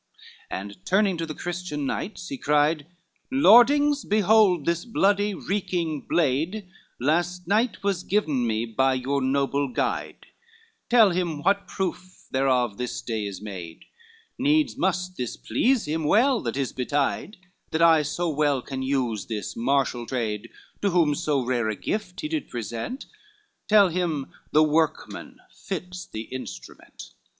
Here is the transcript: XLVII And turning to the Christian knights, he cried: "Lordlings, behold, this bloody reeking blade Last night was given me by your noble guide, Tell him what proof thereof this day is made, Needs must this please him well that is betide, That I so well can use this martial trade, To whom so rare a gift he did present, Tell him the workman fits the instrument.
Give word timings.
XLVII 0.01 0.27
And 0.59 0.83
turning 0.87 1.17
to 1.17 1.27
the 1.27 1.35
Christian 1.35 1.85
knights, 1.85 2.29
he 2.29 2.35
cried: 2.35 2.87
"Lordlings, 3.31 4.03
behold, 4.03 4.65
this 4.65 4.83
bloody 4.83 5.35
reeking 5.35 6.01
blade 6.09 6.67
Last 6.99 7.45
night 7.47 7.83
was 7.83 8.01
given 8.01 8.47
me 8.47 8.65
by 8.65 8.95
your 8.95 9.21
noble 9.21 9.67
guide, 9.67 10.25
Tell 10.89 11.11
him 11.11 11.43
what 11.43 11.67
proof 11.67 12.23
thereof 12.31 12.79
this 12.79 12.99
day 12.99 13.27
is 13.27 13.43
made, 13.43 13.85
Needs 14.39 14.75
must 14.75 15.17
this 15.17 15.37
please 15.37 15.85
him 15.87 16.03
well 16.05 16.41
that 16.41 16.57
is 16.57 16.73
betide, 16.73 17.37
That 17.69 17.83
I 17.83 18.01
so 18.01 18.27
well 18.27 18.63
can 18.63 18.81
use 18.81 19.27
this 19.27 19.55
martial 19.55 20.07
trade, 20.07 20.49
To 20.81 20.89
whom 20.89 21.13
so 21.13 21.45
rare 21.45 21.69
a 21.69 21.75
gift 21.75 22.21
he 22.21 22.27
did 22.27 22.49
present, 22.49 23.05
Tell 23.67 23.89
him 23.89 24.33
the 24.51 24.63
workman 24.63 25.37
fits 25.53 26.07
the 26.07 26.23
instrument. 26.23 27.11